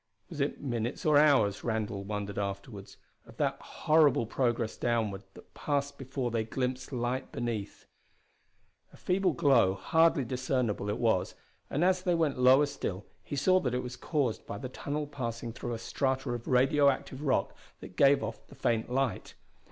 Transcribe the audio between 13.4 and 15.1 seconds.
that it was caused by the tunnel